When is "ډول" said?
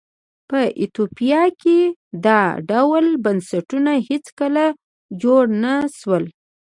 2.69-3.05